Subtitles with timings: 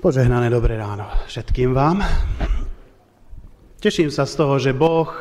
[0.00, 2.00] Požehnané dobré ráno všetkým vám.
[3.84, 5.12] Teším sa z toho, že Boh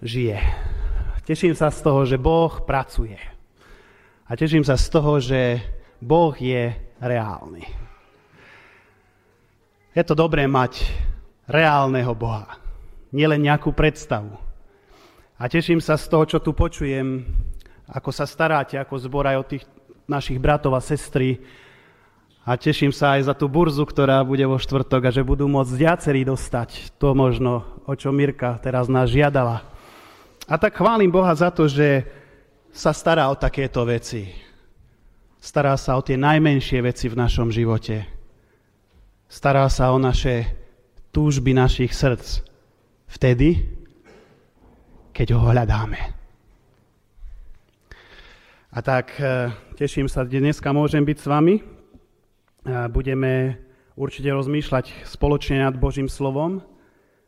[0.00, 0.40] žije.
[1.28, 3.20] Teším sa z toho, že Boh pracuje.
[4.24, 5.60] A teším sa z toho, že
[6.00, 6.72] Boh je
[7.04, 7.68] reálny.
[9.92, 10.88] Je to dobré mať
[11.44, 12.56] reálneho Boha,
[13.12, 14.32] nielen nejakú predstavu.
[15.36, 17.28] A teším sa z toho, čo tu počujem,
[17.92, 19.68] ako sa staráte ako zbor aj o tých
[20.08, 21.36] našich bratov a sestry,
[22.48, 25.68] a teším sa aj za tú burzu, ktorá bude vo štvrtok a že budú môcť
[25.76, 29.68] viacerí dostať to možno, o čo Mirka teraz nás žiadala.
[30.48, 32.08] A tak chválim Boha za to, že
[32.72, 34.32] sa stará o takéto veci.
[35.36, 38.08] Stará sa o tie najmenšie veci v našom živote.
[39.28, 40.48] Stará sa o naše
[41.12, 42.48] túžby našich srdc.
[43.12, 43.60] Vtedy,
[45.12, 46.00] keď ho hľadáme.
[48.72, 51.76] A tak eh, teším sa, že dneska môžem byť s vami
[52.66, 53.60] budeme
[53.98, 56.62] určite rozmýšľať spoločne nad Božím slovom.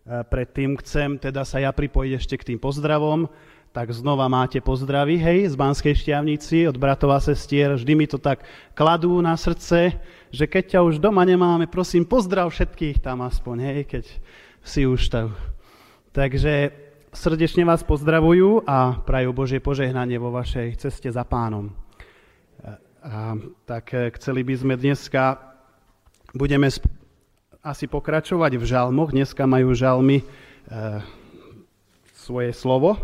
[0.07, 3.31] Predtým chcem teda sa ja pripojiť ešte k tým pozdravom.
[3.71, 7.71] Tak znova máte pozdravy, hej, z Banskej šťavnici, od bratov a sestier.
[7.79, 8.43] Vždy mi to tak
[8.75, 9.95] kladú na srdce,
[10.35, 14.05] že keď ťa už doma nemáme, prosím, pozdrav všetkých tam aspoň, hej, keď
[14.67, 15.39] si už tam.
[16.11, 16.75] Takže
[17.15, 21.71] srdečne vás pozdravujú a prajú Božie požehnanie vo vašej ceste za pánom.
[23.01, 23.33] A,
[23.65, 25.41] tak e, chceli by sme dneska,
[26.37, 26.69] budeme
[27.65, 29.17] asi pokračovať v žalmoch.
[29.17, 30.25] Dneska majú žalmy e,
[32.13, 33.01] svoje slovo.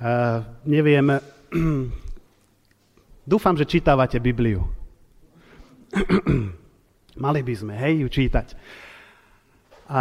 [0.00, 0.08] E,
[0.64, 1.20] neviem,
[3.36, 4.64] dúfam, že čítavate Bibliu.
[7.20, 8.56] Mali by sme, hej, ju čítať.
[9.92, 10.00] A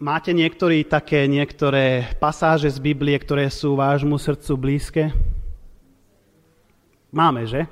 [0.00, 5.04] máte niektorí také niektoré pasáže z Biblie, ktoré sú vášmu srdcu blízke?
[7.12, 7.68] Máme, že?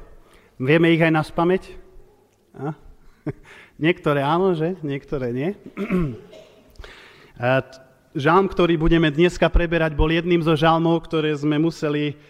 [0.60, 1.72] Vieme ich aj na spameť?
[2.60, 2.76] A?
[3.80, 4.76] Niektoré áno, že?
[4.84, 5.56] Niektoré nie.
[8.20, 12.20] Žalm, ktorý budeme dneska preberať, bol jedným zo žalmov, ktoré sme museli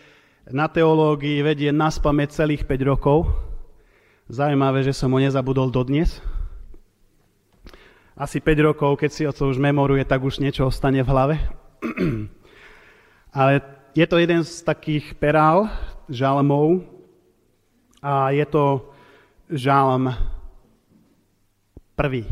[0.47, 3.27] na teológii vedieť na spameť celých 5 rokov.
[4.31, 6.22] Zaujímavé, že som ho nezabudol dodnes.
[8.15, 11.34] Asi 5 rokov, keď si o to už memoruje, tak už niečo ostane v hlave.
[13.34, 13.65] Ale
[13.98, 15.66] je to jeden z takých perál,
[16.10, 16.82] žalmov,
[18.03, 18.91] a je to
[19.53, 20.09] žálm
[21.97, 22.25] prvý.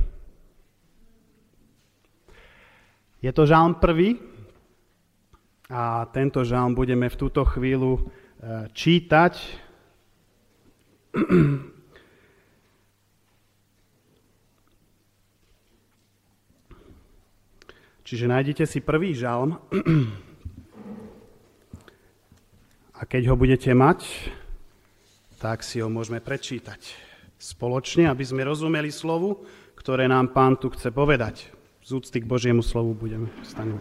[3.20, 4.16] Je to žálm prvý
[5.68, 8.02] a tento žálm budeme v túto chvíľu e,
[8.72, 9.34] čítať.
[18.08, 19.60] Čiže nájdete si prvý žalm
[22.96, 24.32] a keď ho budete mať,
[25.38, 26.82] tak si ho môžeme prečítať
[27.38, 29.46] spoločne, aby sme rozumeli slovu,
[29.78, 31.54] ktoré nám pán tu chce povedať.
[31.86, 33.78] Z úcty k Božiemu slovu budeme stať.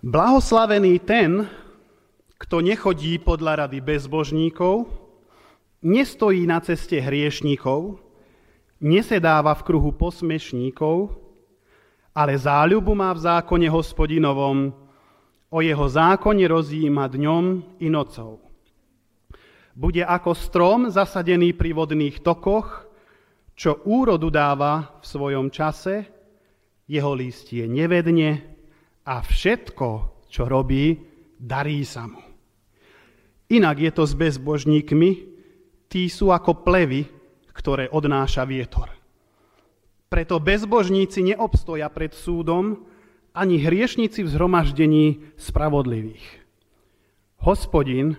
[0.00, 1.44] Blahoslavený ten,
[2.40, 4.88] kto nechodí podľa rady bezbožníkov,
[5.84, 8.00] nestojí na ceste hriešníkov,
[8.80, 11.12] nesedáva v kruhu posmešníkov,
[12.14, 14.74] ale záľubu má v zákone hospodinovom,
[15.50, 17.44] o jeho zákone rozjíma dňom
[17.82, 18.38] i nocou.
[19.74, 22.86] Bude ako strom zasadený pri vodných tokoch,
[23.54, 26.06] čo úrodu dáva v svojom čase,
[26.90, 28.42] jeho listie nevedne
[29.06, 29.88] a všetko,
[30.26, 30.98] čo robí,
[31.38, 32.22] darí sa mu.
[33.50, 35.10] Inak je to s bezbožníkmi,
[35.90, 37.06] tí sú ako plevy,
[37.50, 38.99] ktoré odnáša vietor.
[40.10, 42.82] Preto bezbožníci neobstoja pred súdom,
[43.30, 46.42] ani hriešníci v zhromaždení spravodlivých.
[47.46, 48.18] Hospodin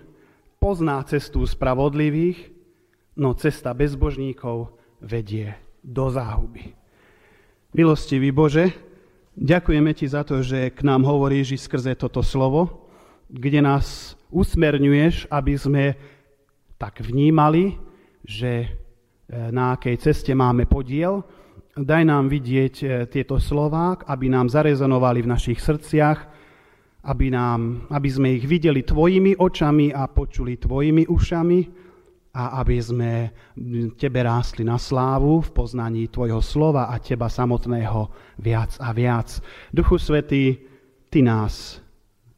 [0.56, 2.48] pozná cestu spravodlivých,
[3.20, 4.72] no cesta bezbožníkov
[5.04, 5.52] vedie
[5.84, 6.72] do záhuby.
[7.76, 8.72] Milostivý Bože,
[9.36, 12.88] ďakujeme Ti za to, že k nám hovoríš skrze toto slovo,
[13.28, 15.84] kde nás usmerňuješ, aby sme
[16.80, 17.76] tak vnímali,
[18.24, 18.68] že e,
[19.52, 21.20] na akej ceste máme podiel,
[21.72, 26.18] Daj nám vidieť e, tieto slová, aby nám zarezonovali v našich srdciach,
[27.08, 31.60] aby, nám, aby sme ich videli tvojimi očami a počuli tvojimi ušami
[32.32, 33.10] a aby sme
[33.96, 38.08] tebe rástli na slávu v poznaní tvojho slova a teba samotného
[38.40, 39.40] viac a viac.
[39.72, 40.60] Duchu Svetý,
[41.08, 41.80] ty nás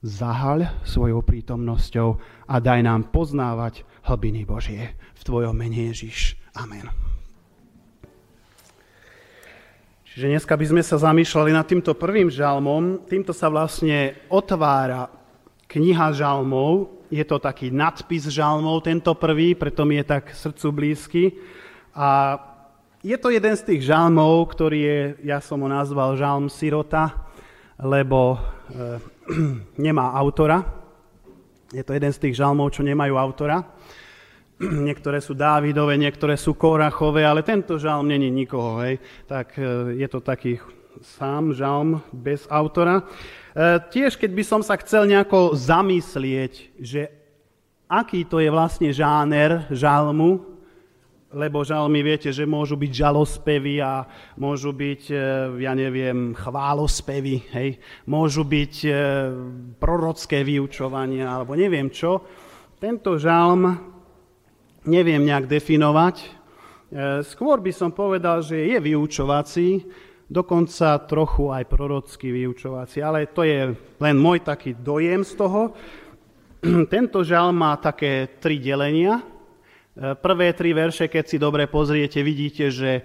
[0.03, 2.09] zahaľ svojou prítomnosťou
[2.51, 4.95] a daj nám poznávať hlbiny Božie.
[5.19, 6.39] V tvojom mene Ježiš.
[6.55, 7.04] Amen.
[10.15, 13.03] Čiže dneska by sme sa zamýšľali nad týmto prvým žalmom.
[13.03, 15.11] Týmto sa vlastne otvára
[15.67, 17.03] kniha žalmov.
[17.11, 21.35] Je to taký nadpis žalmov, tento prvý, preto mi je tak srdcu blízky.
[21.99, 22.39] A
[23.03, 25.01] je to jeden z tých žalmov, ktorý je,
[25.35, 27.11] ja som ho nazval žalm sirota,
[27.83, 28.39] lebo
[28.71, 29.03] e,
[29.91, 30.63] nemá autora.
[31.75, 33.67] Je to jeden z tých žalmov, čo nemajú autora.
[34.89, 38.79] Niektoré sú Dávidové, niektoré sú Korachové, ale tento žalm není nikoho.
[38.87, 39.03] Hej.
[39.27, 40.63] Tak e, je to taký
[41.03, 43.03] sám žalm bez autora.
[43.03, 43.05] E,
[43.91, 47.11] tiež, keď by som sa chcel nejako zamyslieť, že
[47.91, 50.55] aký to je vlastne žáner žalmu,
[51.35, 54.07] lebo žalmy viete, že môžu byť žalospevy a
[54.39, 55.17] môžu byť, e,
[55.67, 57.83] ja neviem, chválospevy, hej?
[58.07, 58.75] môžu byť
[59.83, 62.23] prorocké vyučovania, alebo neviem čo.
[62.79, 63.94] Tento žalm
[64.85, 66.17] neviem nejak definovať.
[66.21, 66.29] E,
[67.25, 69.85] skôr by som povedal, že je vyučovací,
[70.29, 75.73] dokonca trochu aj prorocký vyučovací, ale to je len môj taký dojem z toho.
[76.93, 79.21] Tento žalm má také tri delenia.
[79.95, 83.03] Prvé tri verše, keď si dobre pozriete, vidíte, že e,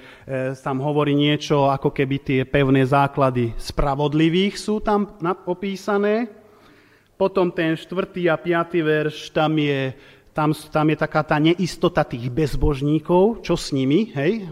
[0.58, 5.06] tam hovorí niečo, ako keby tie pevné základy spravodlivých sú tam
[5.46, 6.34] opísané.
[7.14, 9.94] Potom ten štvrtý a piatý verš, tam je,
[10.34, 14.48] tam, tam je taká tá neistota tých bezbožníkov, čo s nimi, hej?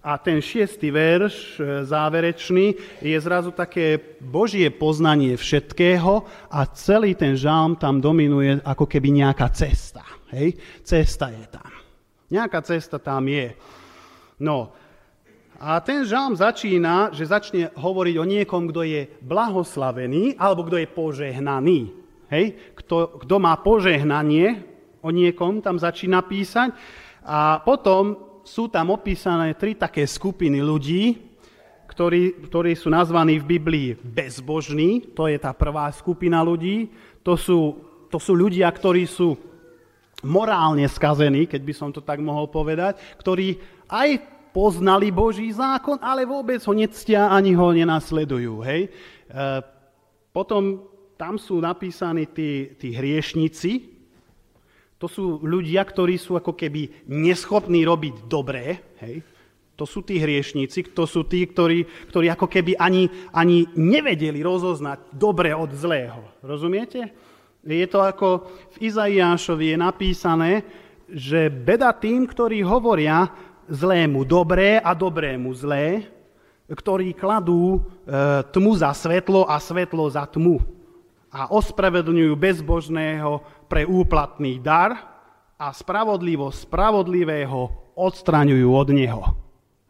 [0.00, 2.72] A ten šiestý verš, e, záverečný,
[3.04, 9.52] je zrazu také božie poznanie všetkého a celý ten žalm tam dominuje ako keby nejaká
[9.52, 10.00] cesta.
[10.32, 10.56] Hej?
[10.80, 11.68] Cesta je tam.
[12.32, 13.52] Nejaká cesta tam je.
[14.40, 14.72] No,
[15.60, 20.88] a ten žalm začína, že začne hovoriť o niekom, kto je blahoslavený, alebo kto je
[20.88, 21.80] požehnaný.
[22.30, 22.74] Hej?
[22.78, 26.72] Kto, kto má požehnanie, o niekom tam začína písať.
[27.24, 31.30] A potom sú tam opísané tri také skupiny ľudí,
[31.90, 35.12] ktorí, ktorí sú nazvaní v Biblii bezbožní.
[35.18, 36.88] To je tá prvá skupina ľudí.
[37.26, 37.76] To sú,
[38.08, 39.36] to sú ľudia, ktorí sú
[40.24, 43.56] morálne skazení, keď by som to tak mohol povedať, ktorí
[43.88, 44.20] aj
[44.52, 48.60] poznali Boží zákon, ale vôbec ho nectia ani ho nenasledujú.
[48.66, 48.90] Hej?
[48.90, 48.90] E,
[50.34, 50.89] potom
[51.20, 53.92] tam sú napísaní tí, tí hriešnici,
[54.96, 59.20] to sú ľudia, ktorí sú ako keby neschopní robiť dobré, hej?
[59.76, 65.12] To sú tí hriešníci, to sú tí, ktorí, ktorí ako keby ani, ani nevedeli rozoznať
[65.16, 66.20] dobre od zlého.
[66.44, 67.12] Rozumiete?
[67.64, 68.44] Je to ako
[68.76, 70.52] v Izaiášovi je napísané,
[71.08, 73.28] že beda tým, ktorí hovoria
[73.72, 76.04] zlému dobré a dobrému zlé,
[76.68, 77.80] ktorí kladú e,
[78.52, 80.79] tmu za svetlo a svetlo za tmu
[81.30, 84.92] a ospravedlňujú bezbožného pre úplatný dar
[85.54, 89.22] a spravodlivo spravodlivého odstraňujú od neho.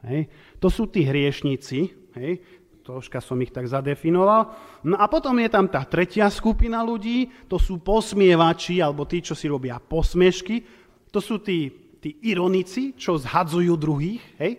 [0.05, 0.29] Hej.
[0.61, 1.79] To sú tí hriešnici,
[2.17, 2.61] hej
[2.91, 4.51] troška som ich tak zadefinoval.
[4.83, 9.39] No a potom je tam tá tretia skupina ľudí, to sú posmievači, alebo tí, čo
[9.39, 10.67] si robia posmiešky.
[11.15, 11.71] To sú tí,
[12.03, 14.53] tí ironici, čo zhadzujú druhých, hej?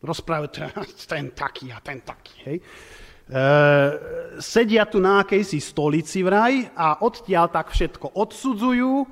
[0.00, 0.48] Rozprávajú
[1.12, 2.56] ten taký a ten taký, hej?
[3.24, 3.44] E,
[4.36, 9.08] sedia tu na akejsi stolici vraj a odtiaľ tak všetko odsudzujú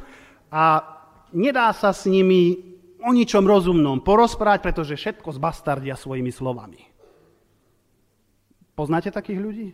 [0.53, 0.85] a
[1.33, 2.61] nedá sa s nimi
[3.01, 6.93] o ničom rozumnom porozprávať, pretože všetko zbastardia svojimi slovami.
[8.77, 9.69] Poznáte takých ľudí?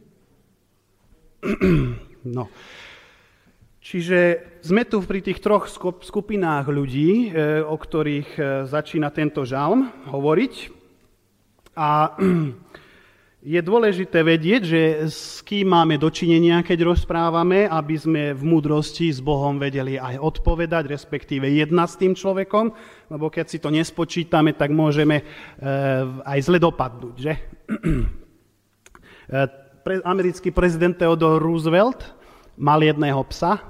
[2.18, 2.50] No.
[3.78, 5.70] Čiže sme tu pri tých troch
[6.02, 10.54] skupinách ľudí, e, o ktorých e, začína tento žalm hovoriť.
[11.78, 12.18] A
[13.38, 19.22] je dôležité vedieť, že s kým máme dočinenia, keď rozprávame, aby sme v múdrosti s
[19.22, 22.74] Bohom vedeli aj odpovedať, respektíve jedna s tým človekom,
[23.14, 25.24] lebo keď si to nespočítame, tak môžeme e,
[26.26, 27.34] aj zle dopadnúť, že?
[29.28, 29.44] Eh,
[30.08, 32.16] americký prezident Theodore Roosevelt
[32.56, 33.60] mal jedného psa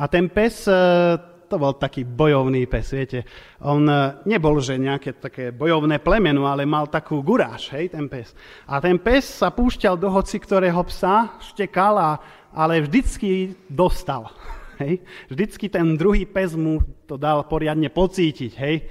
[0.00, 1.20] a ten pes, eh,
[1.52, 3.28] to bol taký bojovný pes, viete.
[3.60, 8.32] On eh, nebol, že nejaké také bojovné plemeno, ale mal takú guráž, hej, ten pes.
[8.64, 12.10] A ten pes sa púšťal do hoci ktorého psa, štekal, a,
[12.56, 14.32] ale vždycky dostal.
[14.80, 15.04] Hej.
[15.28, 18.52] Vždycky ten druhý pes mu to dal poriadne pocítiť.
[18.56, 18.88] Hej.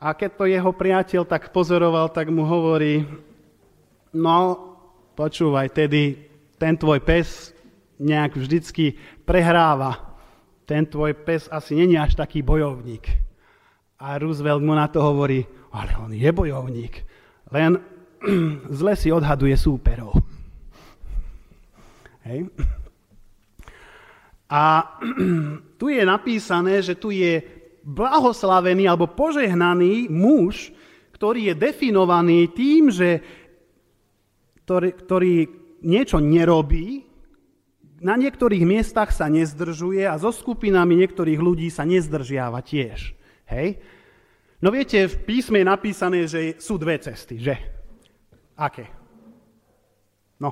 [0.00, 3.06] A keď to jeho priateľ tak pozoroval, tak mu hovorí,
[4.16, 4.36] no
[5.14, 6.16] počúvaj, tedy
[6.58, 7.54] ten tvoj pes
[8.02, 10.11] nejak vždycky prehráva.
[10.66, 13.08] Ten tvoj pes asi není až taký bojovník.
[14.02, 17.06] A Roosevelt mu na to hovorí, ale on je bojovník,
[17.54, 17.78] len
[18.82, 20.18] zle si odhaduje súperov.
[22.26, 22.50] Hej.
[24.50, 24.62] A
[25.80, 27.42] tu je napísané, že tu je
[27.82, 30.70] blahoslavený alebo požehnaný muž,
[31.14, 33.22] ktorý je definovaný tým, že
[34.62, 35.34] ktorý, ktorý
[35.82, 37.11] niečo nerobí,
[38.02, 43.14] na niektorých miestach sa nezdržuje a so skupinami niektorých ľudí sa nezdržiava tiež.
[43.46, 43.78] Hej?
[44.58, 47.54] No viete, v písme je napísané, že sú dve cesty, že?
[48.58, 48.90] Aké?
[50.42, 50.50] No,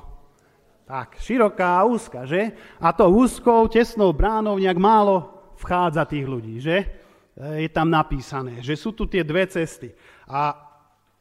[0.86, 2.54] tak, široká a úzka, že?
[2.78, 6.86] A to úzkou, tesnou bránou nejak málo vchádza tých ľudí, že?
[7.34, 9.90] Je tam napísané, že sú tu tie dve cesty.
[10.26, 10.54] A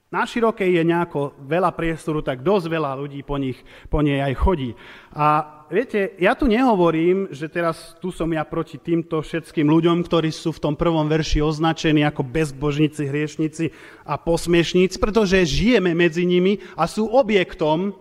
[0.10, 3.62] na širokej je nejako veľa priestoru, tak dosť veľa ľudí po, nich,
[3.94, 4.74] po nej aj chodí.
[5.14, 10.34] A viete, ja tu nehovorím, že teraz tu som ja proti týmto všetkým ľuďom, ktorí
[10.34, 13.72] sú v tom prvom verši označení ako bezbožníci, hriešnici
[14.04, 17.94] a posmiešníci, pretože žijeme medzi nimi a sú objektom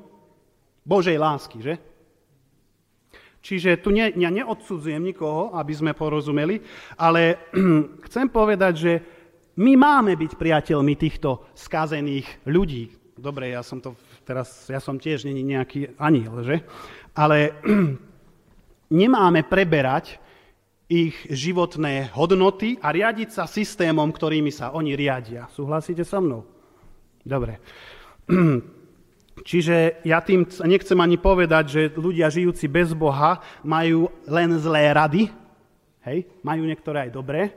[0.88, 1.74] Božej lásky, že?
[3.38, 6.60] Čiže tu ne, ja neodsudzujem nikoho, aby sme porozumeli,
[6.98, 7.48] ale
[8.10, 8.92] chcem povedať, že
[9.58, 12.90] my máme byť priateľmi týchto skazených ľudí.
[13.18, 13.98] Dobre, ja som to
[14.28, 16.60] teraz, ja som tiež není nejaký aniel, že?
[17.16, 17.56] Ale
[19.00, 20.20] nemáme preberať
[20.88, 25.48] ich životné hodnoty a riadiť sa systémom, ktorými sa oni riadia.
[25.48, 26.44] Súhlasíte so mnou?
[27.24, 27.56] Dobre.
[29.48, 35.32] Čiže ja tým nechcem ani povedať, že ľudia žijúci bez Boha majú len zlé rady.
[36.04, 37.52] Hej, majú niektoré aj dobré,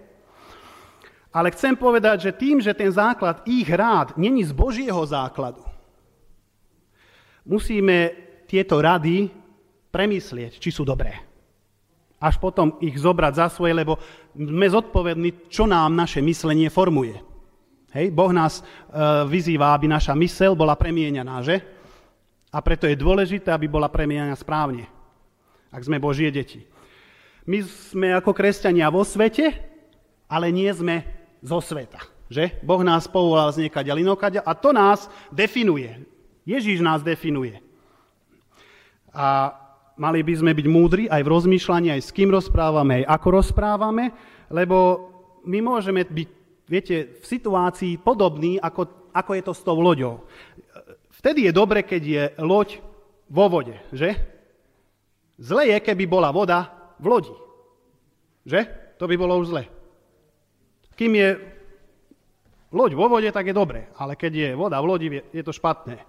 [1.32, 5.64] ale chcem povedať, že tým, že ten základ ich rád není z Božieho základu,
[7.52, 7.98] musíme
[8.48, 9.28] tieto rady
[9.92, 11.20] premyslieť, či sú dobré.
[12.22, 14.00] Až potom ich zobrať za svoje, lebo
[14.32, 17.20] sme zodpovední, čo nám naše myslenie formuje.
[17.92, 18.16] Hej?
[18.16, 18.64] Boh nás e,
[19.28, 21.60] vyzýva, aby naša mysel bola premieňaná, že?
[22.52, 24.88] A preto je dôležité, aby bola premieňaná správne,
[25.72, 26.64] ak sme Božie deti.
[27.50, 29.50] My sme ako kresťania vo svete,
[30.30, 31.04] ale nie sme
[31.42, 32.00] zo sveta.
[32.32, 32.64] Že?
[32.64, 36.11] Boh nás povolal z niekaďa inokaďa a to nás definuje.
[36.46, 37.62] Ježíš nás definuje.
[39.14, 39.54] A
[40.00, 44.06] mali by sme byť múdri aj v rozmýšľaní, aj s kým rozprávame, aj ako rozprávame,
[44.50, 44.78] lebo
[45.46, 46.30] my môžeme byť,
[46.66, 50.26] viete, v situácii podobný, ako, ako je to s tou loďou.
[51.22, 52.82] Vtedy je dobre, keď je loď
[53.30, 54.18] vo vode, že?
[55.38, 57.36] Zle je, keby bola voda v lodi.
[58.46, 58.62] Že?
[58.98, 59.64] To by bolo už zle.
[60.98, 61.30] Kým je
[62.74, 66.02] loď vo vode, tak je dobre, ale keď je voda v lodi, je to špatné.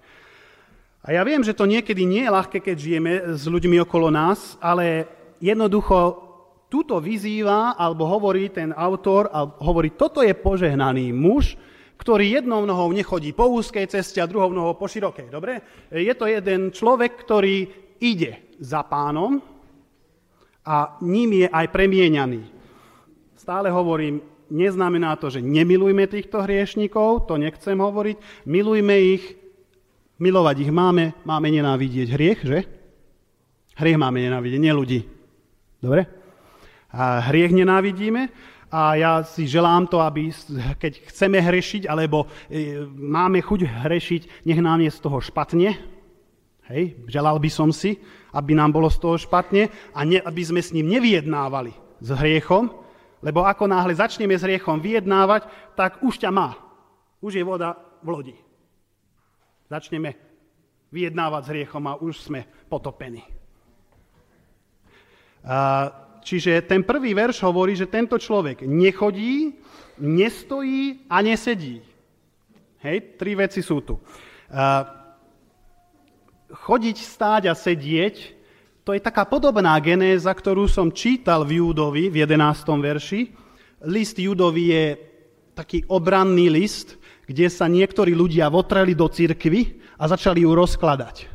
[1.03, 4.55] A ja viem, že to niekedy nie je ľahké, keď žijeme s ľuďmi okolo nás,
[4.63, 5.03] ale
[5.43, 6.31] jednoducho
[6.71, 11.59] túto vyzýva, alebo hovorí ten autor, a hovorí, toto je požehnaný muž,
[11.99, 15.27] ktorý jednou nohou nechodí po úzkej ceste a druhou nohou po širokej.
[15.27, 15.59] Dobre?
[15.91, 17.67] Je to jeden človek, ktorý
[17.99, 19.43] ide za pánom
[20.63, 22.41] a ním je aj premieňaný.
[23.35, 29.42] Stále hovorím, neznamená to, že nemilujme týchto hriešnikov, to nechcem hovoriť, milujme ich,
[30.17, 32.59] milovať ich máme, máme nenávidieť hriech, že?
[33.73, 34.99] Hriech máme nenávidieť, nie ľudí.
[35.81, 36.05] Dobre?
[36.93, 38.29] A hriech nenávidíme
[38.73, 40.33] a ja si želám to, aby
[40.81, 45.77] keď chceme hrešiť, alebo e, máme chuť hrešiť, nech nám je z toho špatne.
[46.73, 48.01] Hej, želal by som si,
[48.33, 51.69] aby nám bolo z toho špatne a ne, aby sme s ním nevyjednávali
[52.01, 52.73] s hriechom,
[53.21, 55.45] lebo ako náhle začneme s hriechom vyjednávať,
[55.77, 56.57] tak už ťa má.
[57.21, 58.35] Už je voda v lodi.
[59.73, 60.13] Začneme
[60.93, 63.25] vyjednávať s hriechom a už sme potopení.
[66.21, 69.57] Čiže ten prvý verš hovorí, že tento človek nechodí,
[69.97, 71.81] nestojí a nesedí.
[72.85, 73.97] Hej, tri veci sú tu.
[76.53, 78.45] Chodiť, stáť a sedieť
[78.83, 82.67] to je taká podobná genéza, ktorú som čítal v Júdovi v 11.
[82.83, 83.31] verši.
[83.87, 84.85] List Júdovi je
[85.55, 91.31] taký obranný list, kde sa niektorí ľudia votreli do cirkvy a začali ju rozkladať.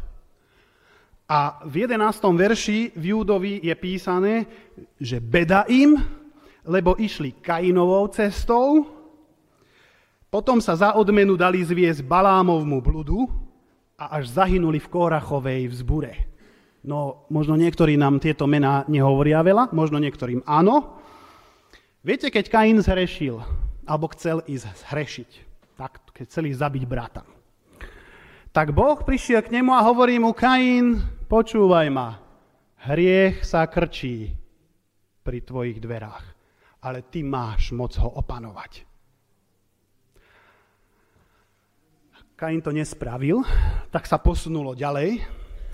[1.28, 2.00] A v 11.
[2.32, 4.48] verši v Júdovi je písané,
[4.96, 6.00] že beda im,
[6.64, 8.88] lebo išli Kainovou cestou,
[10.28, 13.28] potom sa za odmenu dali zviesť Balámovmu bludu
[13.96, 16.12] a až zahynuli v Kórachovej vzbure.
[16.84, 21.00] No, možno niektorí nám tieto mená nehovoria veľa, možno niektorým áno.
[22.04, 23.40] Viete, keď Kain zhrešil,
[23.88, 25.47] alebo chcel ísť zhrešiť,
[25.78, 27.22] tak keď chcel ísť zabiť brata,
[28.50, 30.98] tak Boh prišiel k nemu a hovorí mu, Kain,
[31.30, 32.18] počúvaj ma,
[32.90, 34.34] hriech sa krčí
[35.22, 36.26] pri tvojich dverách,
[36.82, 38.82] ale ty máš moc ho opanovať.
[42.34, 43.46] Kain to nespravil,
[43.94, 45.22] tak sa posunulo ďalej,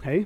[0.04, 0.18] hej,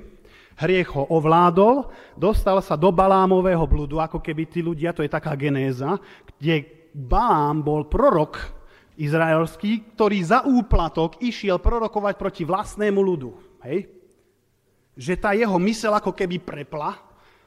[0.59, 1.87] hriech ho ovládol,
[2.19, 5.95] dostal sa do Balámového blúdu, ako keby tí ľudia, to je taká genéza,
[6.35, 8.58] kde Balám bol prorok
[8.99, 13.29] izraelský, ktorý za úplatok išiel prorokovať proti vlastnému ľudu.
[13.63, 13.87] Hej?
[14.99, 16.99] Že tá jeho mysel ako keby prepla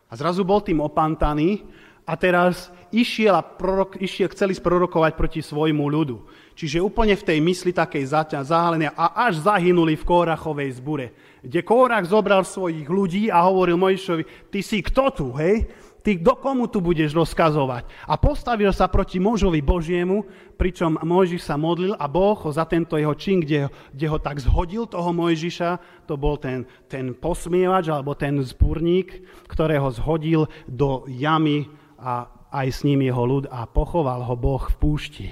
[0.09, 1.64] A zrazu bol tým opantaný
[2.02, 6.16] a teraz išiel, a prorok, išiel chceli sprorokovať proti svojmu ľudu.
[6.52, 8.04] Čiže úplne v tej mysli takej
[8.42, 11.06] zahalenia a až zahynuli v Kórachovej zbure,
[11.40, 15.64] kde Kórach zobral svojich ľudí a hovoril Mojšovi, ty si kto tu, hej?
[16.02, 17.87] Ty do komu tu budeš rozkazovať?
[18.11, 20.26] A postavil sa proti mužovi Božiemu,
[20.59, 24.90] pričom Mojžiš sa modlil a Boh za tento jeho čin, kde, kde ho tak zhodil,
[24.90, 31.71] toho Mojžiša, to bol ten, ten posmievač alebo ten zbúrník, ktorého zhodil do jamy
[32.02, 35.28] a aj s ním jeho ľud a pochoval ho Boh v púšti.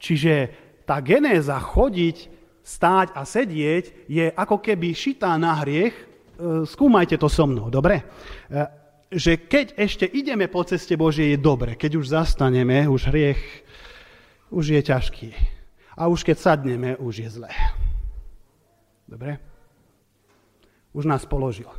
[0.00, 0.48] Čiže
[0.88, 5.92] tá genéza chodiť, stáť a sedieť je ako keby šitá na hriech.
[5.92, 6.04] E,
[6.64, 8.00] skúmajte to so mnou, dobre?
[9.10, 11.74] Že keď ešte ideme po ceste Božie, je dobre.
[11.74, 13.42] Keď už zastaneme, už hriech
[14.50, 15.30] už je ťažký.
[15.98, 17.52] A už keď sadneme, už je zlé.
[19.06, 19.38] Dobre?
[20.94, 21.70] Už nás položil.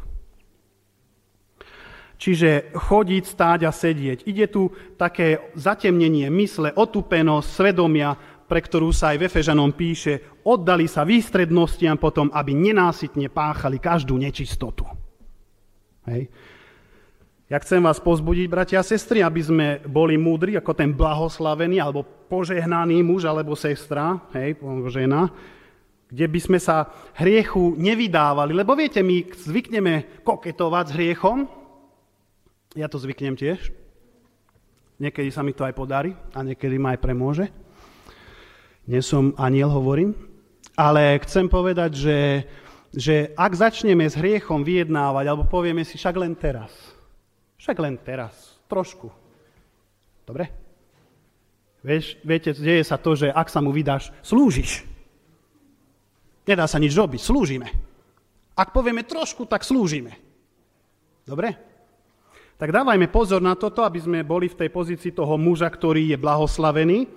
[2.22, 4.30] Čiže chodiť, stáť a sedieť.
[4.30, 8.14] Ide tu také zatemnenie mysle, otupenosť, svedomia,
[8.46, 14.22] pre ktorú sa aj v Efežanom píše, oddali sa výstrednostiam potom, aby nenásytne páchali každú
[14.22, 14.86] nečistotu.
[16.06, 16.30] Hej.
[17.52, 22.08] Ja chcem vás pozbudiť, bratia a sestry, aby sme boli múdri ako ten blahoslavený alebo
[22.32, 24.56] požehnaný muž alebo sestra, hej,
[24.88, 25.28] žena,
[26.08, 26.88] kde by sme sa
[27.20, 28.56] hriechu nevydávali.
[28.56, 31.38] Lebo viete, my zvykneme koketovať s hriechom.
[32.72, 33.68] Ja to zvyknem tiež.
[35.04, 37.52] Niekedy sa mi to aj podarí a niekedy ma aj premôže.
[38.88, 40.16] Nie som aniel, hovorím.
[40.80, 42.20] Ale chcem povedať, že,
[42.96, 46.72] že ak začneme s hriechom vyjednávať, alebo povieme si však len teraz–
[47.62, 49.14] však len teraz, trošku.
[50.26, 50.50] Dobre?
[51.86, 54.82] Vieš, viete, deje sa to, že ak sa mu vydáš, slúžiš.
[56.50, 57.70] Nedá sa nič robiť, slúžime.
[58.58, 60.18] Ak povieme trošku, tak slúžime.
[61.22, 61.54] Dobre?
[62.58, 66.18] Tak dávajme pozor na toto, aby sme boli v tej pozícii toho muža, ktorý je
[66.18, 67.10] blahoslavený,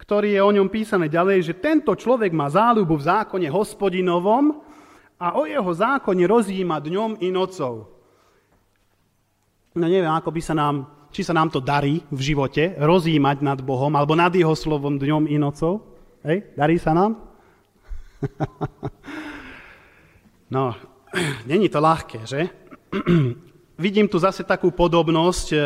[0.00, 4.60] ktorý je o ňom písané ďalej, že tento človek má záľubu v zákone hospodinovom
[5.20, 7.99] a o jeho zákone rozjíma dňom i nocou
[9.74, 13.58] no neviem, ako by sa nám, či sa nám to darí v živote, rozímať nad
[13.62, 15.82] Bohom, alebo nad Jeho slovom dňom i nocou.
[16.26, 17.16] Hej, darí sa nám?
[20.54, 20.74] no,
[21.50, 22.50] není to ľahké, že?
[23.80, 25.58] Vidím tu zase takú podobnosť e,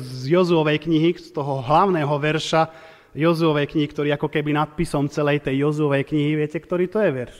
[0.00, 2.72] z Jozuovej knihy, z toho hlavného verša
[3.12, 7.36] Jozuovej knihy, ktorý ako keby nadpisom celej tej Jozuovej knihy, viete, ktorý to je verš?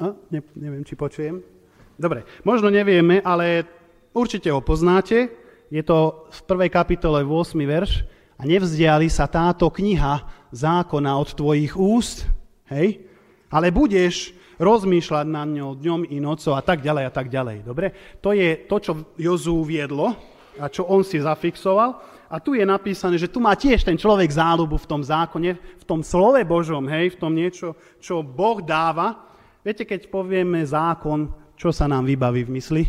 [0.00, 1.57] A, ne, neviem, či počujem.
[1.98, 3.66] Dobre, možno nevieme, ale
[4.14, 5.34] určite ho poznáte.
[5.66, 7.58] Je to v prvej kapitole 8.
[7.58, 8.06] verš.
[8.38, 12.22] A nevzdiali sa táto kniha zákona od tvojich úst,
[12.70, 13.02] hej?
[13.50, 14.30] Ale budeš
[14.62, 17.66] rozmýšľať na ňou dňom i nocou a tak ďalej a tak ďalej.
[17.66, 17.90] Dobre?
[18.22, 20.14] To je to, čo Jozú viedlo
[20.54, 21.98] a čo on si zafixoval.
[22.30, 25.84] A tu je napísané, že tu má tiež ten človek záľubu v tom zákone, v
[25.88, 29.18] tom slove Božom, hej, v tom niečo, čo Boh dáva.
[29.66, 32.84] Viete, keď povieme zákon, čo sa nám vybaví v mysli?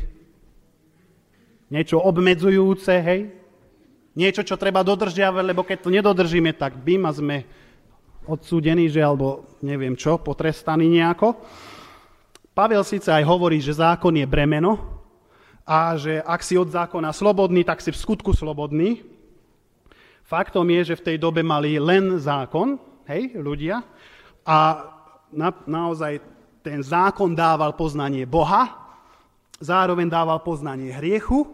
[1.74, 3.34] Niečo obmedzujúce, hej?
[4.14, 7.38] Niečo, čo treba dodržiavať, lebo keď to nedodržíme, tak bym a sme
[8.30, 11.34] odsúdení, že alebo neviem čo, potrestaní nejako.
[12.54, 14.78] Pavel síce aj hovorí, že zákon je bremeno
[15.66, 19.02] a že ak si od zákona slobodný, tak si v skutku slobodný.
[20.30, 22.78] Faktom je, že v tej dobe mali len zákon,
[23.10, 23.82] hej, ľudia,
[24.46, 24.58] a
[25.34, 26.22] na, naozaj
[26.70, 28.70] ten zákon dával poznanie Boha,
[29.58, 31.50] zároveň dával poznanie hriechu.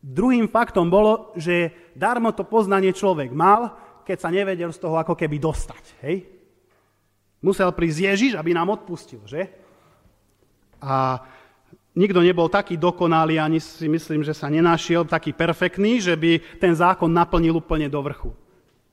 [0.00, 3.76] Druhým faktom bolo, že darmo to poznanie človek mal,
[4.08, 5.84] keď sa nevedel z toho ako keby dostať.
[6.00, 6.16] Hej?
[7.44, 9.52] Musel prísť Ježiš, aby nám odpustil, že?
[10.80, 11.20] A
[11.92, 16.72] nikto nebol taký dokonalý, ani si myslím, že sa nenašiel taký perfektný, že by ten
[16.72, 18.32] zákon naplnil úplne do vrchu.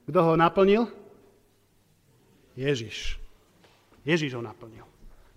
[0.04, 0.92] Kto ho naplnil?
[2.60, 3.16] Ježiš.
[4.04, 4.83] Ježiš ho naplnil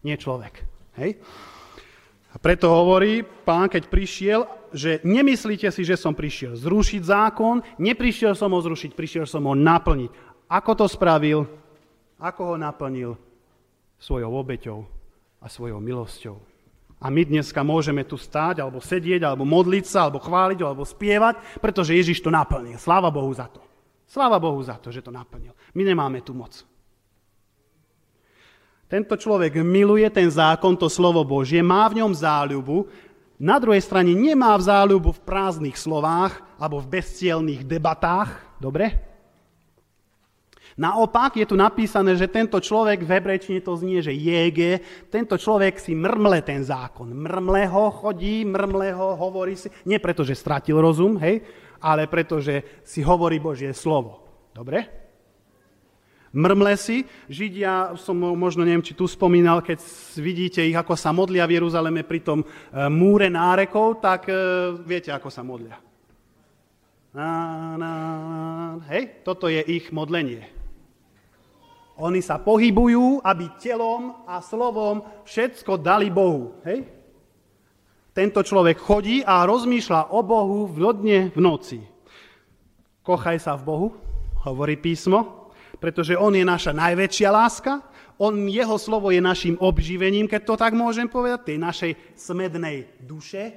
[0.07, 0.63] nie človek.
[1.03, 1.19] Hej?
[2.31, 8.37] A preto hovorí pán, keď prišiel, že nemyslíte si, že som prišiel zrušiť zákon, neprišiel
[8.37, 10.13] som ho zrušiť, prišiel som ho naplniť.
[10.47, 11.49] Ako to spravil?
[12.21, 13.19] Ako ho naplnil?
[13.97, 14.85] Svojou obeťou
[15.41, 16.37] a svojou milosťou.
[17.01, 21.61] A my dneska môžeme tu stáť, alebo sedieť, alebo modliť sa, alebo chváliť, alebo spievať,
[21.61, 22.77] pretože Ježiš to naplnil.
[22.81, 23.61] Sláva Bohu za to.
[24.05, 25.53] Sláva Bohu za to, že to naplnil.
[25.73, 26.53] My nemáme tu moc.
[28.87, 32.87] Tento človek miluje ten zákon, to slovo Božie, má v ňom záľubu,
[33.37, 38.57] na druhej strane nemá v záľubu v prázdnych slovách alebo v bezcielných debatách.
[38.57, 38.97] Dobre?
[40.77, 45.81] Naopak je tu napísané, že tento človek, v hebrejčine to znie, že jege, tento človek
[45.81, 47.09] si mrmle ten zákon.
[47.13, 51.41] Mrmle ho chodí, mrmle ho hovorí si, nie preto, že stratil rozum, hej,
[51.81, 54.21] ale preto, že si hovorí Božie slovo.
[54.53, 55.06] Dobre?
[56.37, 59.81] Mrmle si, Židia, som možno neviem, či tu spomínal, keď
[60.21, 62.47] vidíte ich, ako sa modlia v Jeruzaleme pri tom e,
[62.93, 64.37] múre nárekov, tak e,
[64.85, 65.81] viete, ako sa modlia.
[68.93, 70.45] Hej, toto je ich modlenie.
[71.97, 76.61] Oni sa pohybujú, aby telom a slovom všetko dali Bohu.
[76.69, 76.85] Hej?
[78.13, 81.81] Tento človek chodí a rozmýšľa o Bohu v dne v noci.
[83.01, 83.89] Kochaj sa v Bohu,
[84.45, 85.46] hovorí písmo,
[85.79, 87.83] pretože On je naša najväčšia láska,
[88.17, 93.53] on, jeho slovo je našim obživením, keď to tak môžem povedať, tej našej smednej duše.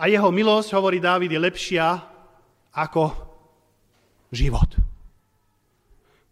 [0.00, 2.00] A jeho milosť, hovorí Dávid, je lepšia
[2.72, 3.12] ako
[4.32, 4.80] život.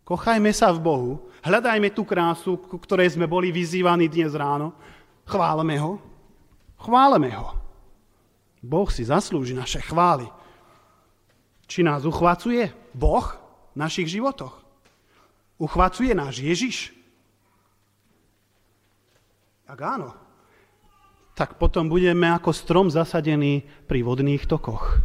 [0.09, 1.13] Kochajme sa v Bohu,
[1.45, 4.73] hľadajme tú krásu, ku ktorej sme boli vyzývaní dnes ráno,
[5.29, 6.01] chválme ho,
[6.81, 7.61] chválme ho.
[8.65, 10.29] Boh si zaslúži naše chvály.
[11.69, 13.40] Či nás uchvacuje Boh
[13.73, 14.59] v našich životoch?
[15.61, 16.77] Uchvacuje náš Ježiš?
[19.71, 20.11] Ak áno,
[21.39, 24.99] tak potom budeme ako strom zasadený pri vodných tokoch.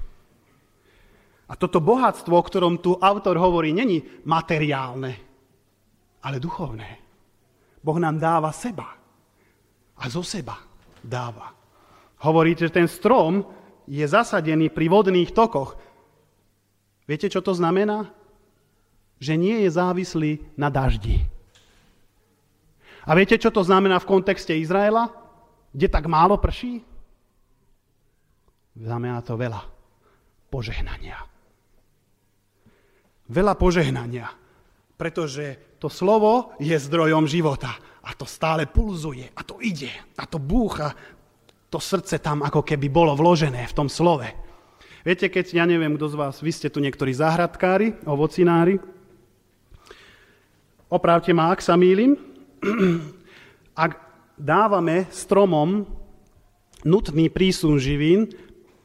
[1.45, 5.13] A toto bohatstvo, o ktorom tu autor hovorí, není materiálne,
[6.25, 6.89] ale duchovné.
[7.85, 8.97] Boh nám dáva seba.
[9.95, 10.57] A zo seba
[11.05, 11.53] dáva.
[12.25, 13.45] Hovorí, že ten strom
[13.85, 15.77] je zasadený pri vodných tokoch.
[17.05, 18.09] Viete, čo to znamená?
[19.19, 21.23] Že nie je závislý na daždi.
[23.05, 25.13] A viete, čo to znamená v kontexte Izraela?
[25.71, 26.81] Kde tak málo prší?
[28.75, 29.61] Znamená to veľa
[30.49, 31.35] požehnania
[33.29, 34.29] veľa požehnania,
[34.95, 37.73] pretože to slovo je zdrojom života
[38.05, 40.93] a to stále pulzuje a to ide a to búcha.
[41.73, 44.29] To srdce tam ako keby bolo vložené v tom slove.
[45.05, 48.81] Viete, keď, ja neviem, kto z vás, vy ste tu niektorí záhradkári, ovocinári,
[50.89, 52.17] opravte ma, ak sa mýlim,
[53.85, 53.91] ak
[54.35, 55.87] dávame stromom
[56.85, 58.29] nutný prísun živín,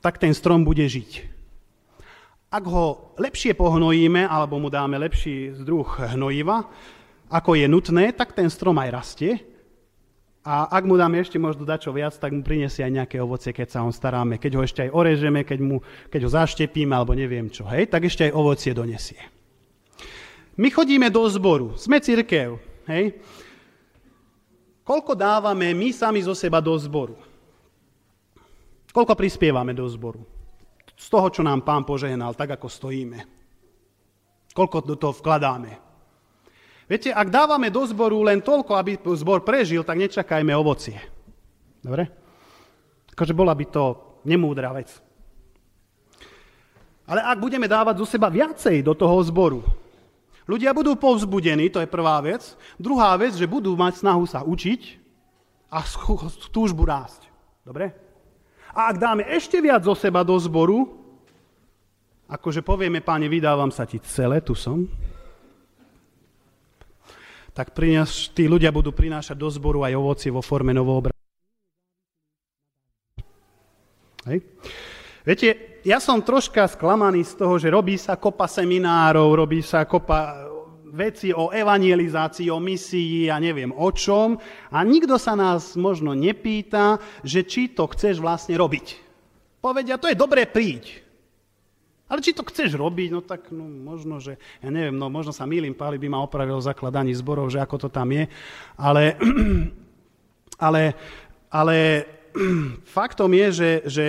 [0.00, 1.28] tak ten strom bude žiť.
[2.50, 6.66] Ak ho lepšie pohnojíme, alebo mu dáme lepší druh hnojiva,
[7.30, 9.32] ako je nutné, tak ten strom aj rastie.
[10.40, 13.68] A ak mu dáme ešte možno dačo viac, tak mu prinesie aj nejaké ovocie, keď
[13.70, 14.40] sa on staráme.
[14.40, 18.08] Keď ho ešte aj orežeme, keď, mu, keď ho zaštepíme, alebo neviem čo, hej, tak
[18.08, 19.20] ešte aj ovocie donesie.
[20.60, 23.16] My chodíme do zboru, sme církev, hej.
[24.84, 27.16] Koľko dávame my sami zo seba do zboru?
[28.92, 30.20] Koľko prispievame do zboru?
[31.00, 33.24] z toho, čo nám pán požehnal, tak ako stojíme.
[34.52, 35.72] Koľko do toho vkladáme.
[36.84, 41.00] Viete, ak dávame do zboru len toľko, aby zbor prežil, tak nečakajme ovocie.
[41.80, 42.12] Dobre?
[43.16, 43.84] Takže bola by to
[44.28, 44.92] nemúdra vec.
[47.08, 49.64] Ale ak budeme dávať zo seba viacej do toho zboru,
[50.50, 52.58] ľudia budú povzbudení, to je prvá vec.
[52.74, 54.98] Druhá vec, že budú mať snahu sa učiť
[55.70, 55.86] a
[56.50, 57.30] túžbu rásť.
[57.62, 57.94] Dobre?
[58.74, 60.90] A ak dáme ešte viac zo seba do zboru,
[62.26, 64.86] akože povieme, páne, vydávam sa ti celé, tu som,
[67.50, 71.14] tak prinaš, tí ľudia budú prinášať do zboru aj ovocie vo forme novoobrazu.
[74.30, 74.46] Hej.
[75.20, 80.48] Viete, ja som troška sklamaný z toho, že robí sa kopa seminárov, robí sa kopa
[80.90, 84.40] veci o evangelizácii, o misii a neviem o čom
[84.72, 88.86] a nikto sa nás možno nepýta, že či to chceš vlastne robiť.
[89.60, 91.04] Povedia, to je dobré príď.
[92.10, 95.46] Ale či to chceš robiť, no tak no, možno, že, ja neviem, no možno sa
[95.46, 98.24] mýlim, Páli by ma opravil o zakladaní zborov, že ako to tam je,
[98.74, 99.14] ale,
[100.66, 100.82] ale,
[101.52, 101.76] ale
[102.96, 104.06] faktom je, že, že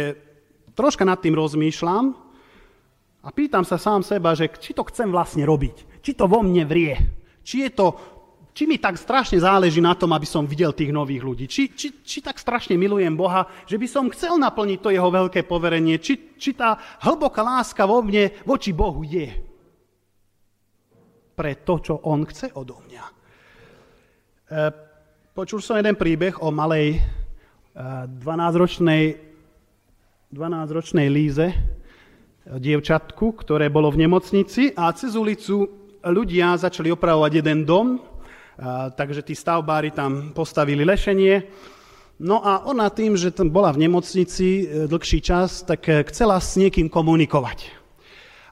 [0.74, 2.16] troška nad tým rozmýšľam
[3.22, 6.66] a pýtam sa sám seba, že či to chcem vlastne robiť či to vo mne
[6.66, 6.98] vrie.
[7.46, 7.88] Či, je to,
[8.52, 11.46] či mi tak strašne záleží na tom, aby som videl tých nových ľudí.
[11.46, 15.46] Či, či, či tak strašne milujem Boha, že by som chcel naplniť to jeho veľké
[15.46, 16.02] poverenie.
[16.02, 19.30] Či, či tá hlboká láska vo mne voči Bohu je.
[21.32, 23.06] Pre to, čo on chce odo mňa.
[23.06, 23.14] E,
[25.32, 27.00] počul som jeden príbeh o malej
[27.72, 29.31] 12-ročnej e, 12-ročnej
[31.12, 31.52] Líze,
[32.48, 35.68] dievčatku, ktoré bolo v nemocnici a cez ulicu
[36.08, 38.00] ľudia začali opravovať jeden dom,
[38.96, 41.52] takže tí stavbári tam postavili lešenie.
[42.24, 46.38] No a ona tým, že tam bola v nemocnici e, dlhší čas, tak e, chcela
[46.38, 47.74] s niekým komunikovať.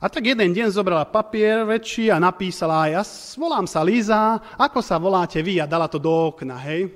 [0.02, 3.06] A tak jeden deň zobrala papier väčší a napísala, ja
[3.38, 5.62] volám sa Líza, ako sa voláte vy?
[5.62, 6.90] A dala to do okna, hej.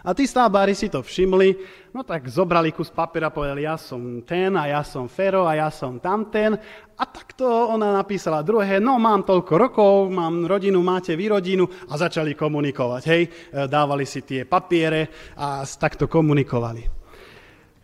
[0.00, 1.48] A tí stábári si to všimli,
[1.92, 5.68] no tak zobrali kus papiera, povedali, ja som ten a ja som Fero a ja
[5.68, 6.56] som tamten.
[6.96, 12.00] A takto ona napísala druhé, no mám toľko rokov, mám rodinu, máte vy rodinu a
[12.00, 13.22] začali komunikovať, hej.
[13.28, 13.30] E,
[13.68, 16.88] dávali si tie papiere a takto komunikovali.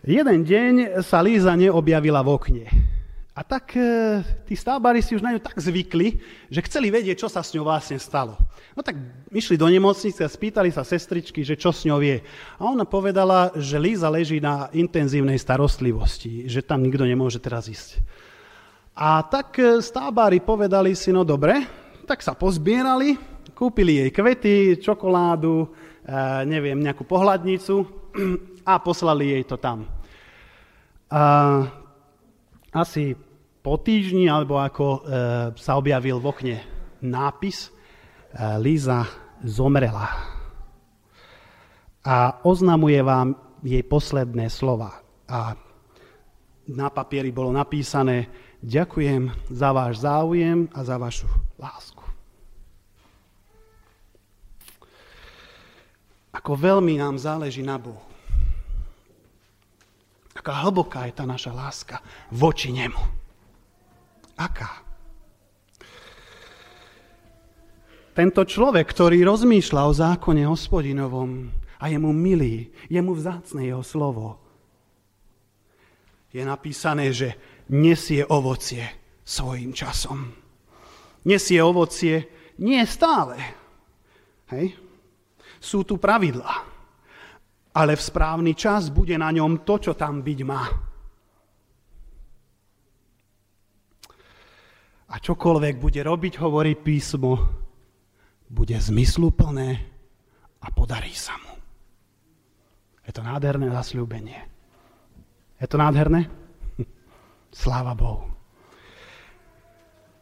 [0.06, 2.66] Jeden deň sa Líza neobjavila v okne.
[3.36, 6.16] A tak e, tí stavbári si už na ňu tak zvykli,
[6.48, 8.40] že chceli vedieť, čo sa s ňou vlastne stalo.
[8.76, 9.00] No tak
[9.32, 12.20] išli do nemocnice a spýtali sa sestričky, že čo s ňou je.
[12.60, 18.04] A ona povedala, že Líza leží na intenzívnej starostlivosti, že tam nikto nemôže teraz ísť.
[18.92, 21.64] A tak e, stavbári povedali si, no dobre,
[22.04, 23.16] tak sa pozbierali,
[23.56, 25.68] kúpili jej kvety, čokoládu, e,
[26.44, 27.80] neviem, nejakú pohľadnicu
[28.72, 29.88] a poslali jej to tam.
[31.08, 31.22] A
[32.76, 33.16] asi
[33.64, 34.98] po týždni, alebo ako e,
[35.56, 36.56] sa objavil v okne
[37.00, 37.72] nápis,
[38.58, 39.06] Líza
[39.44, 40.10] zomrela.
[42.06, 45.02] A oznamuje vám jej posledné slova.
[45.26, 45.58] A
[46.70, 48.30] na papieri bolo napísané,
[48.62, 51.26] ďakujem za váš záujem a za vašu
[51.58, 52.02] lásku.
[56.30, 58.02] Ako veľmi nám záleží na Bohu.
[60.36, 61.98] Aká hlboká je tá naša láska
[62.30, 63.02] voči nemu.
[64.38, 64.85] Aká?
[68.16, 73.84] Tento človek, ktorý rozmýšľa o zákone hospodinovom a je mu milý, je mu vzácne jeho
[73.84, 74.40] slovo,
[76.32, 77.36] je napísané, že
[77.68, 78.84] nesie ovocie
[79.20, 80.32] svojim časom.
[81.28, 82.24] Nesie ovocie
[82.60, 83.36] nie stále.
[84.52, 84.76] Hej?
[85.60, 86.64] Sú tu pravidlá.
[87.76, 90.64] Ale v správny čas bude na ňom to, čo tam byť má.
[95.12, 97.65] A čokoľvek bude robiť, hovorí písmo,
[98.46, 99.68] bude zmysluplné
[100.62, 101.54] a podarí sa mu.
[103.06, 104.40] Je to nádherné zasľúbenie.
[105.62, 106.26] Je to nádherné?
[107.62, 108.36] Sláva Bohu.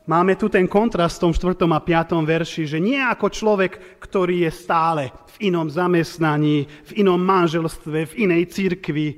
[0.04, 1.64] Máme tu ten kontrast v tom 4.
[1.64, 2.28] a 5.
[2.28, 5.08] verši, že nie ako človek, ktorý je stále
[5.40, 9.16] v inom zamestnaní, v inom manželstve, v inej cirkvi,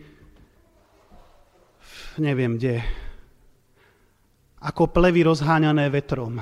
[2.23, 2.87] neviem kde,
[4.63, 6.39] ako plevy rozháňané vetrom.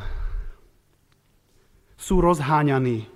[1.95, 3.07] Sú rozháňaní,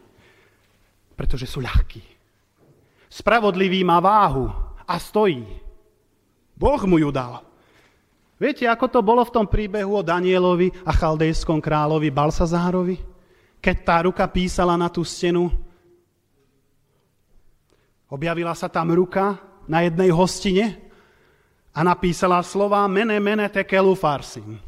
[1.19, 2.03] pretože sú ľahkí.
[3.09, 4.53] Spravodlivý má váhu
[4.87, 5.43] a stojí.
[6.55, 7.43] Boh mu ju dal.
[8.39, 12.97] Viete, ako to bolo v tom príbehu o Danielovi a chaldejskom kráľovi Balsazárovi?
[13.59, 15.51] Keď tá ruka písala na tú stenu,
[18.07, 20.79] objavila sa tam ruka na jednej hostine
[21.75, 24.68] a napísala slova mene mene tekelu farsim.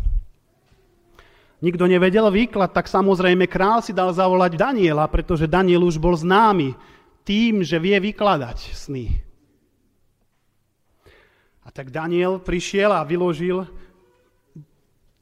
[1.61, 6.73] Nikto nevedel výklad, tak samozrejme král si dal zavolať Daniela, pretože Daniel už bol známy
[7.21, 9.07] tým, že vie vykladať sny.
[11.61, 13.69] A tak Daniel prišiel a vyložil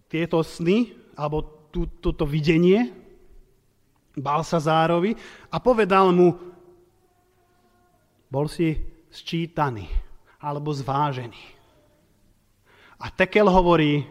[0.07, 2.95] tieto sny, alebo tú, toto videnie
[4.15, 5.19] Balsazárovi
[5.51, 6.39] a povedal mu,
[8.31, 8.79] bol si
[9.11, 9.91] sčítaný
[10.39, 11.59] alebo zvážený.
[12.99, 14.07] A Tekel hovorí,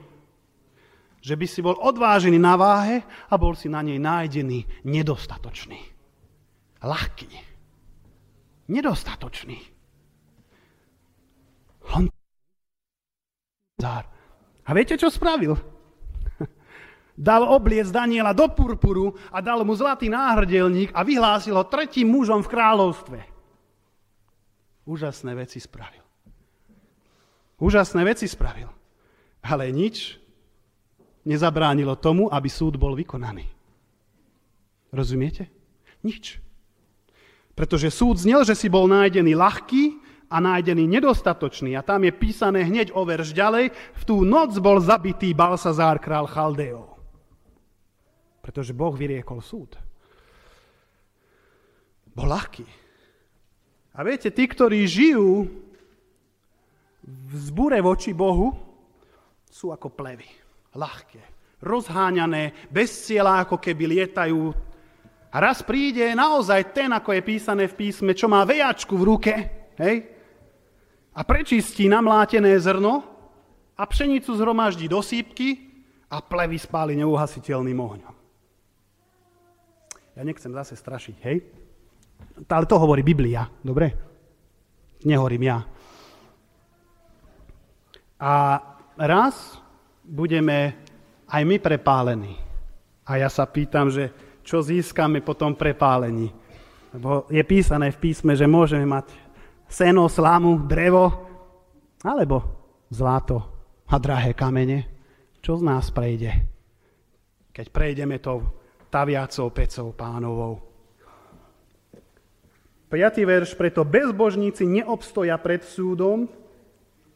[1.27, 5.83] že by si bol odvážený na váhe a bol si na nej nájdený nedostatočný.
[6.79, 7.27] Ľahký.
[8.71, 9.59] Nedostatočný.
[14.67, 15.55] A viete, čo spravil?
[17.15, 22.43] Dal obliec Daniela do purpuru a dal mu zlatý náhrdelník a vyhlásil ho tretím mužom
[22.43, 23.19] v kráľovstve.
[24.87, 26.03] Úžasné veci spravil.
[27.57, 28.69] Úžasné veci spravil.
[29.41, 30.26] Ale nič
[31.27, 33.43] nezabránilo tomu, aby súd bol vykonaný.
[34.95, 35.51] Rozumiete?
[36.07, 36.39] Nič.
[37.51, 39.83] Pretože súd znel, že si bol nájdený ľahký
[40.31, 41.75] a nájdený nedostatočný.
[41.75, 46.31] A tam je písané hneď o verš ďalej, v tú noc bol zabitý Balsazár král
[46.31, 46.95] Chaldeov.
[48.39, 49.75] Pretože Boh vyriekol súd.
[52.15, 52.63] Bol ľahký.
[53.97, 55.49] A viete, tí, ktorí žijú
[57.03, 58.55] v zbure voči Bohu,
[59.49, 60.46] sú ako plevy
[60.77, 61.21] ľahké,
[61.65, 64.53] rozháňané, bez cieľa, ako keby lietajú.
[65.33, 69.33] A raz príde naozaj ten, ako je písané v písme, čo má vejačku v ruke,
[69.81, 69.95] hej?
[71.17, 73.01] A prečistí namlátené zrno
[73.73, 75.57] a pšenicu zhromaždí do sípky
[76.13, 78.15] a plevy spáli neuhasiteľným ohňom.
[80.17, 81.37] Ja nechcem zase strašiť, hej?
[82.45, 83.93] Ale to hovorí Biblia, dobre?
[85.05, 85.57] Nehovorím ja.
[88.17, 88.33] A
[88.97, 89.61] raz
[90.07, 90.73] budeme
[91.27, 92.39] aj my prepálení.
[93.03, 94.11] A ja sa pýtam, že
[94.47, 96.31] čo získame po tom prepálení.
[96.95, 99.11] Lebo je písané v písme, že môžeme mať
[99.67, 101.11] seno, slamu, drevo,
[101.99, 102.43] alebo
[102.87, 103.43] zlato
[103.91, 104.87] a drahé kamene.
[105.43, 106.31] Čo z nás prejde,
[107.51, 108.43] keď prejdeme tou
[108.87, 110.63] taviacou pecou pánovou?
[112.87, 116.31] Piatý verš, preto bezbožníci neobstoja pred súdom,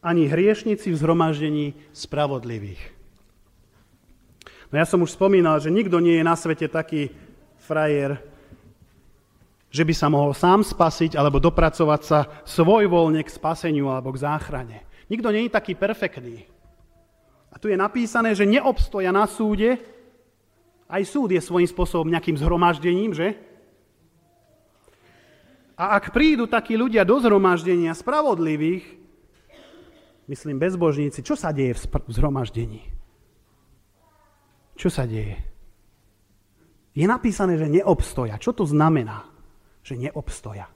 [0.02, 2.82] ani hriešnici v zhromaždení spravodlivých.
[4.74, 7.14] No ja som už spomínal, že nikto nie je na svete taký
[7.62, 8.18] frajer,
[9.72, 14.84] že by sa mohol sám spasiť alebo dopracovať sa svojvoľne k spaseniu alebo k záchrane.
[15.06, 16.44] Nikto nie je taký perfektný.
[17.52, 19.76] A tu je napísané, že neobstoja na súde,
[20.88, 23.36] aj súd je svojím spôsobom nejakým zhromaždením, že?
[25.76, 29.01] A ak prídu takí ľudia do zhromaždenia spravodlivých,
[30.30, 31.82] myslím bezbožníci, čo sa deje v,
[32.12, 32.82] zhromaždení?
[34.78, 35.38] Čo sa deje?
[36.92, 38.36] Je napísané, že neobstoja.
[38.36, 39.24] Čo to znamená,
[39.80, 40.68] že neobstoja?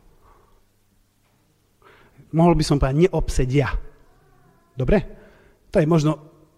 [2.33, 3.69] Mohol by som povedať neobsedia.
[4.73, 4.99] Dobre?
[5.73, 6.13] To je možno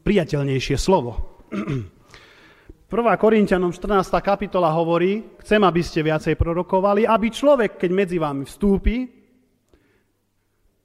[0.06, 1.42] priateľnejšie slovo.
[2.88, 3.04] 1.
[3.20, 4.08] Korintianom 14.
[4.24, 9.17] kapitola hovorí, chcem, aby ste viacej prorokovali, aby človek, keď medzi vami vstúpi,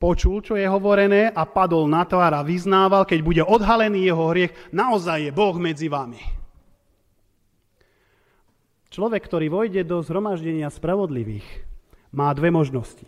[0.04, 4.52] počul, čo je hovorené a padol na tvár a vyznával, keď bude odhalený jeho hriech,
[4.76, 6.20] naozaj je Boh medzi vami.
[8.92, 11.48] Človek, ktorý vojde do zhromaždenia spravodlivých,
[12.12, 13.08] má dve možnosti.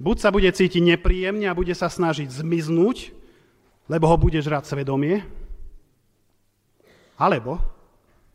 [0.00, 3.12] Buď sa bude cítiť nepríjemne a bude sa snažiť zmiznúť,
[3.92, 5.20] lebo ho bude žrať svedomie,
[7.20, 7.60] alebo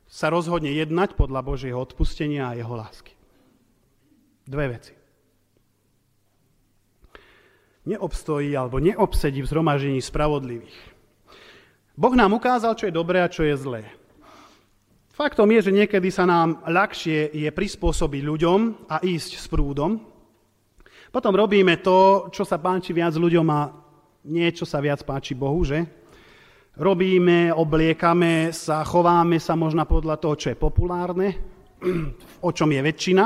[0.06, 3.18] sa rozhodne jednať podľa Božieho odpustenia a jeho lásky.
[4.46, 5.03] Dve veci.
[7.84, 10.78] Neobstojí alebo neobsedí v zhromaždení spravodlivých.
[11.94, 13.84] Boh nám ukázal, čo je dobré a čo je zlé.
[15.14, 20.02] Faktom je, že niekedy sa nám ľahšie je prispôsobiť ľuďom a ísť s prúdom.
[21.14, 23.70] Potom robíme to, čo sa páči viac ľuďom a
[24.26, 26.04] niečo sa viac páči Bohu, že?
[26.78, 31.38] robíme, obliekame sa, chováme sa možno podľa toho, čo je populárne,
[32.48, 33.26] o čom je väčšina.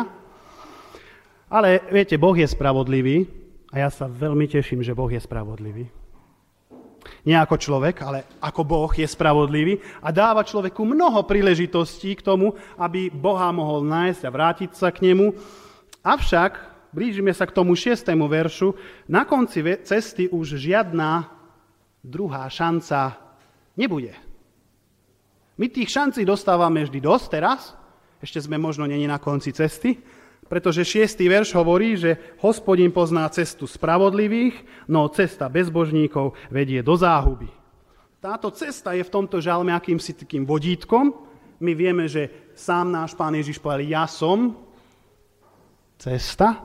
[1.48, 5.88] Ale viete, Boh je spravodlivý a ja sa veľmi teším, že Boh je spravodlivý.
[7.24, 12.56] Nie ako človek, ale ako Boh je spravodlivý a dáva človeku mnoho príležitostí k tomu,
[12.80, 15.36] aby Boha mohol nájsť a vrátiť sa k nemu.
[16.04, 16.52] Avšak,
[16.92, 18.76] blížime sa k tomu šiestému veršu,
[19.08, 21.28] na konci cesty už žiadna
[22.04, 23.20] druhá šanca
[23.76, 24.16] nebude.
[25.58, 27.76] My tých šancí dostávame vždy dosť teraz,
[28.24, 30.00] ešte sme možno není na konci cesty,
[30.48, 37.52] pretože šiestý verš hovorí, že hospodin pozná cestu spravodlivých, no cesta bezbožníkov vedie do záhuby.
[38.18, 41.14] Táto cesta je v tomto žalme akýmsi takým vodítkom.
[41.62, 44.58] My vieme, že sám náš pán Ježiš povedal, ja som
[46.02, 46.58] cesta,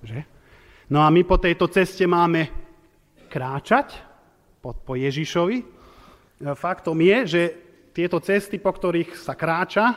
[0.00, 0.22] že?
[0.86, 2.46] No a my po tejto ceste máme
[3.26, 3.98] kráčať
[4.62, 5.76] po Ježišovi,
[6.36, 7.42] E, faktom je, že
[7.96, 9.96] tieto cesty, po ktorých sa kráča,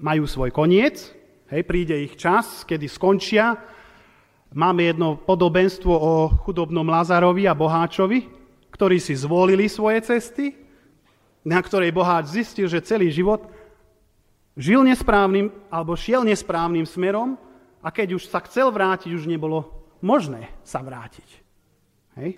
[0.00, 1.12] majú svoj koniec,
[1.52, 3.60] hej, príde ich čas, kedy skončia.
[4.56, 6.12] Máme jedno podobenstvo o
[6.44, 8.24] chudobnom Lazarovi a boháčovi,
[8.72, 10.56] ktorí si zvolili svoje cesty,
[11.44, 13.44] na ktorej boháč zistil, že celý život
[14.56, 17.36] žil nesprávnym alebo šiel nesprávnym smerom
[17.84, 21.28] a keď už sa chcel vrátiť, už nebolo možné sa vrátiť.
[22.20, 22.36] Hej?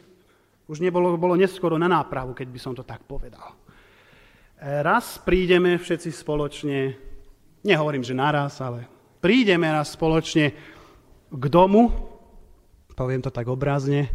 [0.70, 3.52] Už nebolo, bolo neskoro na nápravu, keď by som to tak povedal.
[4.56, 6.96] E, raz prídeme všetci spoločne,
[7.66, 8.93] nehovorím, že naraz, ale
[9.24, 10.52] prídeme raz spoločne
[11.32, 11.88] k domu,
[12.92, 14.12] poviem to tak obrazne,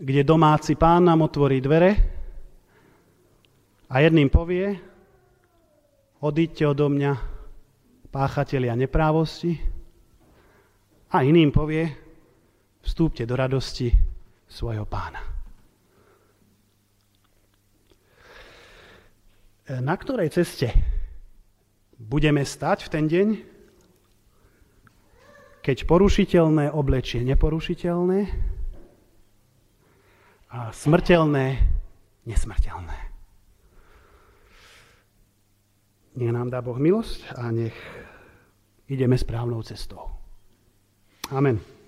[0.00, 1.92] kde domáci pán nám otvorí dvere
[3.92, 4.80] a jedným povie,
[6.24, 7.12] odíďte odo mňa,
[8.08, 9.60] páchatelia neprávosti,
[11.12, 11.84] a iným povie,
[12.80, 13.92] vstúpte do radosti
[14.48, 15.20] svojho pána.
[19.70, 20.74] na ktorej ceste
[21.94, 23.28] budeme stať v ten deň,
[25.60, 28.20] keď porušiteľné oblečie neporušiteľné
[30.50, 31.46] a smrteľné
[32.26, 32.98] nesmrteľné.
[36.20, 37.76] Nech nám dá Boh milosť a nech
[38.90, 40.10] ideme správnou cestou.
[41.30, 41.79] Amen.